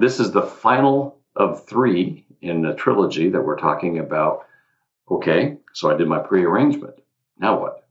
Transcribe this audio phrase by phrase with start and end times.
[0.00, 4.46] This is the final of three in the trilogy that we're talking about.
[5.10, 6.94] Okay, so I did my prearrangement.
[7.38, 7.86] Now what?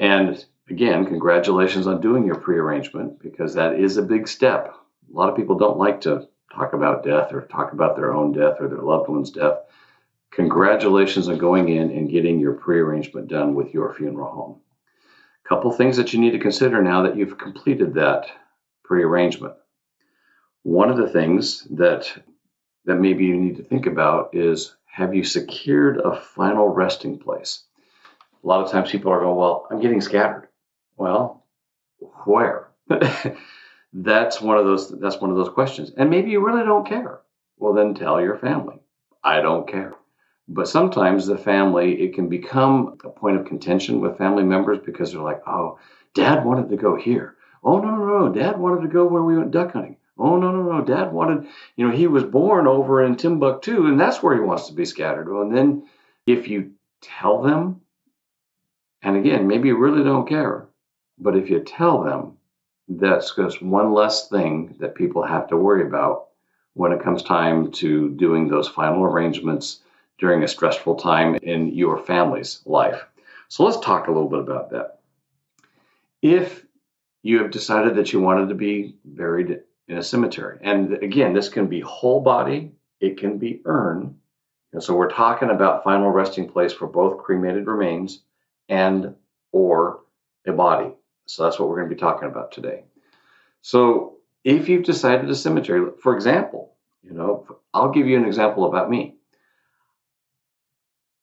[0.00, 4.74] And again, congratulations on doing your prearrangement because that is a big step.
[5.08, 8.32] A lot of people don't like to talk about death or talk about their own
[8.32, 9.58] death or their loved one's death.
[10.32, 14.60] Congratulations on going in and getting your prearrangement done with your funeral home.
[15.48, 18.26] Couple things that you need to consider now that you've completed that
[18.82, 19.54] prearrangement.
[20.64, 22.12] One of the things that
[22.86, 27.62] that maybe you need to think about is have you secured a final resting place?
[28.42, 30.48] A lot of times people are going, Well, I'm getting scattered.
[30.96, 31.44] Well,
[32.24, 32.68] where?
[33.92, 35.92] that's one of those that's one of those questions.
[35.96, 37.20] And maybe you really don't care.
[37.58, 38.80] Well, then tell your family.
[39.22, 39.94] I don't care.
[40.48, 45.12] But sometimes the family, it can become a point of contention with family members because
[45.12, 45.78] they're like, oh,
[46.14, 47.36] dad wanted to go here.
[47.62, 48.32] Oh, no, no, no.
[48.32, 49.96] Dad wanted to go where we went duck hunting.
[50.16, 50.84] Oh, no, no, no.
[50.84, 54.68] Dad wanted, you know, he was born over in Timbuktu and that's where he wants
[54.68, 55.28] to be scattered.
[55.28, 55.88] Well, and then
[56.26, 57.80] if you tell them,
[59.02, 60.66] and again, maybe you really don't care,
[61.18, 62.38] but if you tell them,
[62.88, 66.28] that's just one less thing that people have to worry about
[66.74, 69.80] when it comes time to doing those final arrangements
[70.18, 73.04] during a stressful time in your family's life.
[73.48, 74.98] So let's talk a little bit about that.
[76.22, 76.64] If
[77.22, 80.58] you have decided that you wanted to be buried in a cemetery.
[80.62, 84.16] And again, this can be whole body, it can be urn.
[84.72, 88.20] And so we're talking about final resting place for both cremated remains
[88.68, 89.14] and
[89.52, 90.00] or
[90.46, 90.90] a body.
[91.26, 92.84] So that's what we're going to be talking about today.
[93.62, 98.66] So if you've decided a cemetery, for example, you know, I'll give you an example
[98.66, 99.14] about me.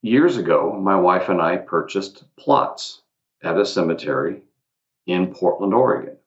[0.02, 3.02] Years ago, my wife and I purchased plots
[3.44, 4.42] at a cemetery
[5.06, 6.18] in Portland, Oregon.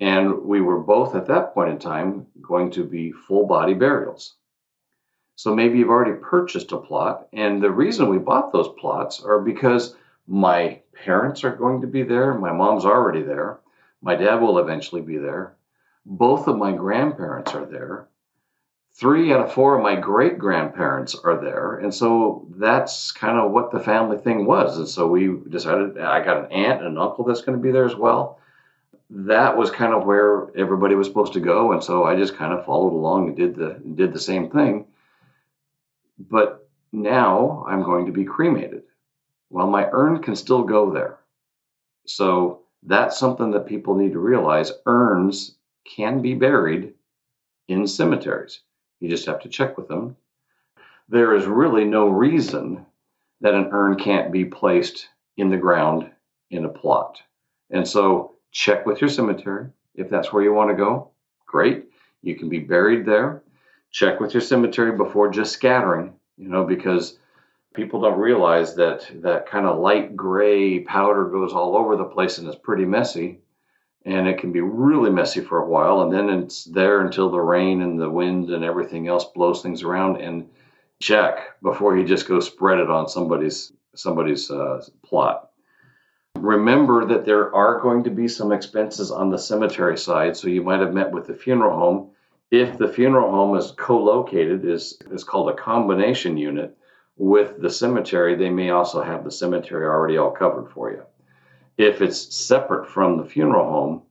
[0.00, 4.34] And we were both at that point in time going to be full body burials.
[5.36, 7.28] So maybe you've already purchased a plot.
[7.32, 9.96] And the reason we bought those plots are because
[10.26, 12.34] my parents are going to be there.
[12.34, 13.60] My mom's already there.
[14.00, 15.56] My dad will eventually be there.
[16.06, 18.08] Both of my grandparents are there.
[18.92, 21.78] Three out of four of my great grandparents are there.
[21.78, 24.78] And so that's kind of what the family thing was.
[24.78, 27.72] And so we decided I got an aunt and an uncle that's going to be
[27.72, 28.38] there as well
[29.10, 32.52] that was kind of where everybody was supposed to go, and so I just kind
[32.52, 34.86] of followed along and did the did the same thing.
[36.18, 38.82] But now I'm going to be cremated.
[39.50, 41.18] Well, my urn can still go there.
[42.06, 44.72] So that's something that people need to realize.
[44.86, 46.94] Urns can be buried
[47.68, 48.60] in cemeteries.
[49.00, 50.16] You just have to check with them.
[51.08, 52.86] There is really no reason
[53.40, 56.10] that an urn can't be placed in the ground
[56.50, 57.20] in a plot.
[57.70, 59.66] And so check with your cemetery.
[59.94, 61.10] If that's where you want to go,
[61.44, 61.90] great.
[62.22, 63.42] You can be buried there.
[63.90, 67.18] Check with your cemetery before just scattering, you know, because
[67.74, 72.38] people don't realize that that kind of light gray powder goes all over the place
[72.38, 73.40] and it's pretty messy.
[74.06, 76.02] And it can be really messy for a while.
[76.02, 79.82] And then it's there until the rain and the wind and everything else blows things
[79.82, 80.20] around.
[80.20, 80.48] And
[81.00, 85.50] check before you just go spread it on somebody's somebody's uh, plot.
[86.36, 90.62] Remember that there are going to be some expenses on the cemetery side, so you
[90.62, 92.10] might have met with the funeral home.
[92.50, 96.76] If the funeral home is co-located, is is called a combination unit
[97.16, 101.02] with the cemetery, they may also have the cemetery already all covered for you.
[101.76, 104.02] If it's separate from the funeral home,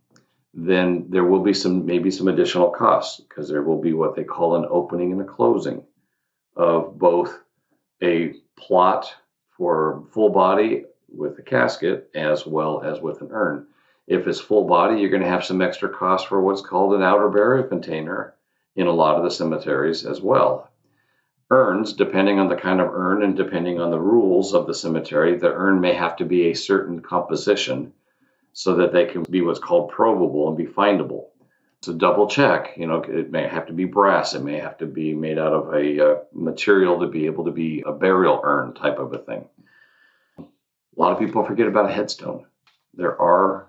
[0.54, 4.24] then there will be some maybe some additional costs because there will be what they
[4.24, 5.84] call an opening and a closing
[6.56, 7.40] of both
[8.02, 9.14] a plot
[9.58, 13.68] for full body with the casket as well as with an urn.
[14.07, 17.04] If it's full body, you're going to have some extra cost for what's called an
[17.04, 18.33] outer burial container
[18.75, 20.69] in a lot of the cemeteries as well.
[21.50, 25.38] Urns, depending on the kind of urn and depending on the rules of the cemetery,
[25.38, 27.94] the urn may have to be a certain composition
[28.54, 31.27] so that they can be what's called probable and be findable.
[31.81, 34.86] So double check, you know, it may have to be brass, it may have to
[34.86, 38.74] be made out of a uh, material to be able to be a burial urn
[38.74, 39.45] type of a thing
[40.95, 42.45] A lot of people forget about a headstone.
[42.94, 43.68] There are,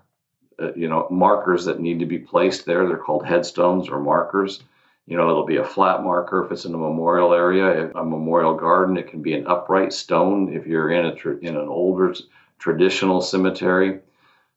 [0.59, 2.87] uh, you know, markers that need to be placed there.
[2.87, 4.63] They're called headstones or markers.
[5.07, 8.55] You know, it'll be a flat marker if it's in a memorial area, a memorial
[8.55, 8.97] garden.
[8.97, 12.13] It can be an upright stone if you're in a in an older
[12.59, 13.99] traditional cemetery.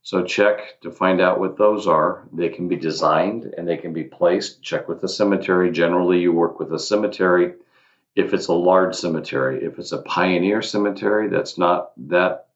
[0.03, 2.27] So check to find out what those are.
[2.33, 4.63] They can be designed and they can be placed.
[4.63, 5.71] Check with the cemetery.
[5.71, 7.55] Generally, you work with a cemetery
[8.15, 9.63] if it's a large cemetery.
[9.63, 12.48] If it's a pioneer cemetery that's not that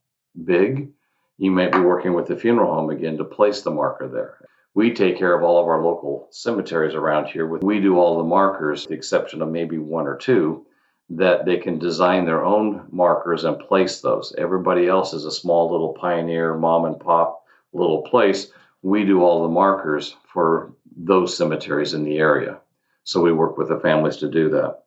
[0.44, 0.90] big,
[1.38, 4.49] you might be working with the funeral home again to place the marker there.
[4.75, 7.46] We take care of all of our local cemeteries around here.
[7.46, 10.67] We do all the markers, the exception of maybe one or two,
[11.11, 14.34] that they can design their own markers and place those.
[14.38, 18.50] Everybody else is a small little pioneer, mom and pop little place.
[18.82, 22.61] We do all the markers for those cemeteries in the area.
[23.05, 24.85] So we work with the families to do that.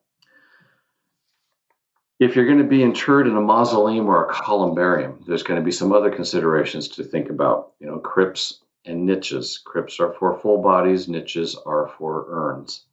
[2.18, 5.64] If you're going to be interred in a mausoleum or a columbarium, there's going to
[5.64, 7.72] be some other considerations to think about.
[7.78, 9.58] You know, crypts and niches.
[9.62, 12.84] Crypts are for full bodies, niches are for urns.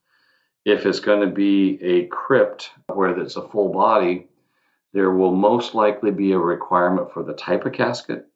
[0.65, 4.27] If it's going to be a crypt where it's a full body,
[4.91, 8.27] there will most likely be a requirement for the type of casket.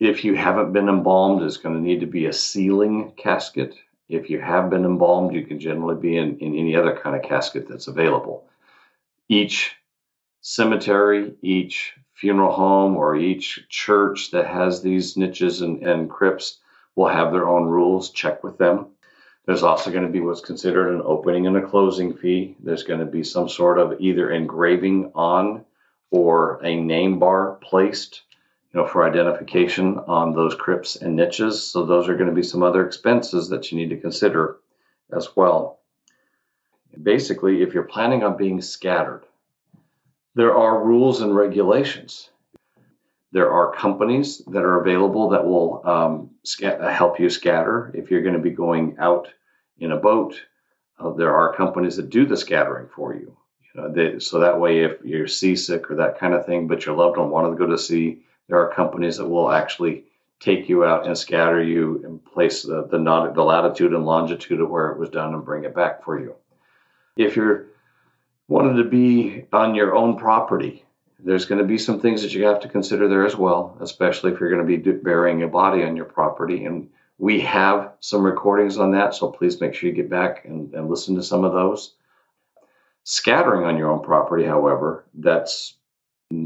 [0.00, 3.74] If you haven't been embalmed, it's going to need to be a sealing casket.
[4.08, 7.22] If you have been embalmed, you can generally be in, in any other kind of
[7.22, 8.46] casket that's available.
[9.28, 9.74] Each
[10.40, 16.58] cemetery, each funeral home or each church that has these niches and, and crypts
[16.94, 18.10] will have their own rules.
[18.10, 18.86] Check with them.
[19.46, 22.56] There's also going to be what's considered an opening and a closing fee.
[22.62, 25.64] There's going to be some sort of either engraving on
[26.10, 28.22] or a name bar placed,
[28.72, 31.66] you know, for identification on those crypts and niches.
[31.66, 34.56] So those are going to be some other expenses that you need to consider
[35.12, 35.80] as well.
[37.02, 39.24] Basically, if you're planning on being scattered,
[40.34, 42.30] there are rules and regulations.
[43.32, 46.30] There are companies that are available that will um,
[46.60, 49.28] help you scatter if you're going to be going out
[49.78, 50.40] in a boat.
[50.98, 53.36] Uh, there are companies that do the scattering for you.
[53.74, 56.86] you know, they, so that way, if you're seasick or that kind of thing, but
[56.86, 60.04] your loved one wanted to go to sea, there are companies that will actually
[60.38, 62.98] take you out and scatter you and place the, the,
[63.34, 66.34] the latitude and longitude of where it was done and bring it back for you.
[67.16, 67.66] If you're
[68.48, 70.84] wanting to be on your own property,
[71.18, 74.32] there's going to be some things that you have to consider there as well, especially
[74.32, 76.64] if you're going to be burying a body on your property.
[76.64, 80.74] And we have some recordings on that, so please make sure you get back and,
[80.74, 81.94] and listen to some of those.
[83.04, 85.74] Scattering on your own property, however, that's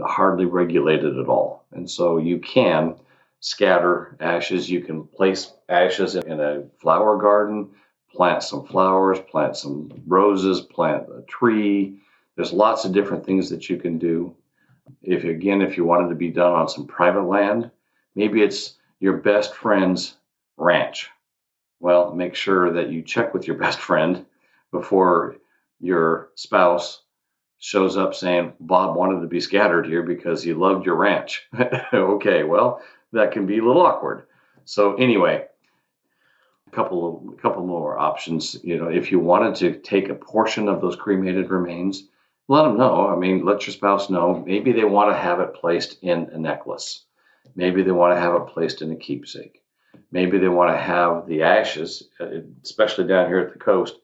[0.03, 1.65] hardly regulated at all.
[1.73, 2.97] And so you can
[3.41, 4.71] scatter ashes.
[4.71, 7.71] You can place ashes in a flower garden
[8.15, 11.99] plant some flowers, plant some roses, plant a tree.
[12.37, 14.35] There's lots of different things that you can do.
[15.03, 17.71] If again, if you wanted to be done on some private land,
[18.15, 20.17] maybe it's your best friend's
[20.57, 21.09] ranch.
[21.81, 24.25] Well, make sure that you check with your best friend
[24.73, 25.37] before
[25.81, 27.03] your spouse
[27.59, 31.47] shows up saying Bob wanted to be scattered here because he loved your ranch.
[31.93, 32.81] okay, well,
[33.13, 34.25] that can be a little awkward.
[34.65, 35.47] So anyway,
[36.71, 38.57] a couple of a couple more options.
[38.63, 42.05] You know, if you wanted to take a portion of those cremated remains,
[42.49, 43.09] let them know.
[43.09, 44.43] I mean, let your spouse know.
[44.47, 47.05] Maybe they want to have it placed in a necklace.
[47.55, 49.63] Maybe they want to have it placed in a keepsake.
[50.11, 52.27] Maybe they want to have the ashes, uh,
[52.63, 53.97] especially down here at the coast,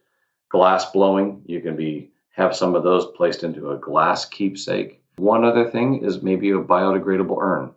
[0.51, 1.43] glass blowing.
[1.47, 5.03] You can be have some of those placed into a glass keepsake.
[5.17, 7.73] One other thing is maybe a biodegradable urn.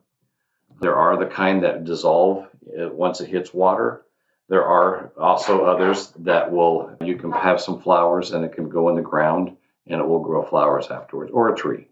[0.82, 2.48] There are the kind that dissolve
[2.79, 4.03] uh, once it hits water.
[4.50, 8.89] There are also others that will, you can have some flowers and it can go
[8.89, 11.88] in the ground and it will grow flowers afterwards or a tree.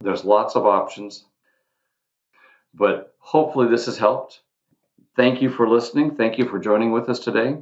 [0.00, 1.24] There's lots of options,
[2.74, 4.40] but hopefully this has helped.
[5.16, 6.16] Thank you for listening.
[6.16, 7.58] Thank you for joining with us today.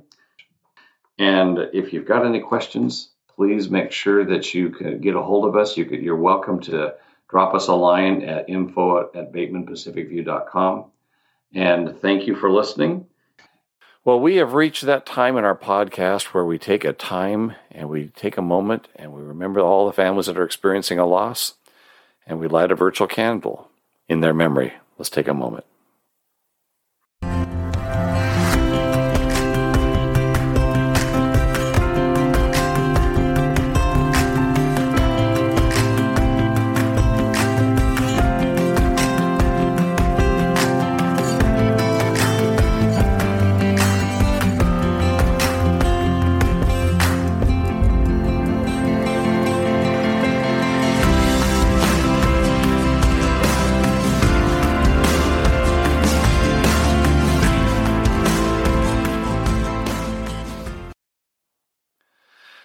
[1.19, 5.45] And if you've got any questions, please make sure that you can get a hold
[5.45, 5.77] of us.
[5.77, 6.95] You you're welcome to
[7.29, 10.87] drop us a line at info at batemanpacificview.com.
[11.55, 13.07] And thank you for listening.
[14.04, 17.88] Well, we have reached that time in our podcast where we take a time and
[17.88, 21.54] we take a moment and we remember all the families that are experiencing a loss
[22.26, 23.68] and we light a virtual candle
[24.09, 24.73] in their memory.
[24.99, 25.66] Let's take a moment.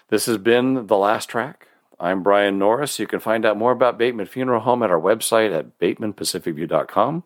[0.10, 1.68] This has been The Last Track.
[2.00, 2.98] I'm Brian Norris.
[2.98, 7.24] You can find out more about Bateman Funeral Home at our website at batemanpacificview.com.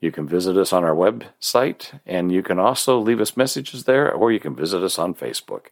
[0.00, 4.12] You can visit us on our website, and you can also leave us messages there,
[4.12, 5.66] or you can visit us on Facebook.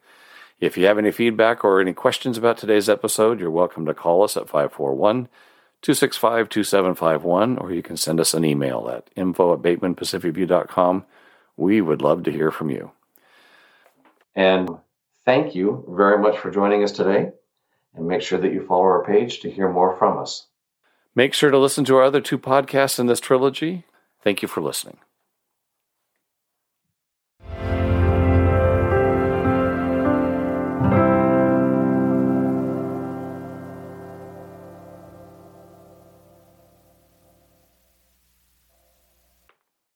[0.59, 4.25] If you have any feedback or any questions about today's episode, you're welcome to call
[4.25, 5.28] us at 541
[5.83, 11.04] 265 2751, or you can send us an email at info at batemanpacificview.com.
[11.57, 12.90] We would love to hear from you.
[14.35, 14.69] And
[15.24, 17.30] thank you very much for joining us today
[17.94, 20.46] and make sure that you follow our page to hear more from us.
[21.14, 23.84] Make sure to listen to our other two podcasts in this trilogy.
[24.22, 24.98] Thank you for listening.